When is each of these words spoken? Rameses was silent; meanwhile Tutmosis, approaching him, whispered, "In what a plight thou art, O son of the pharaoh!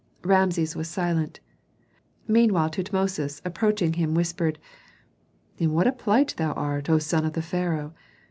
Rameses 0.23 0.75
was 0.75 0.87
silent; 0.87 1.41
meanwhile 2.27 2.71
Tutmosis, 2.71 3.39
approaching 3.45 3.93
him, 3.93 4.15
whispered, 4.15 4.57
"In 5.59 5.73
what 5.73 5.85
a 5.85 5.91
plight 5.91 6.33
thou 6.37 6.53
art, 6.53 6.89
O 6.89 6.97
son 6.97 7.23
of 7.23 7.33
the 7.33 7.41
pharaoh! 7.43 7.93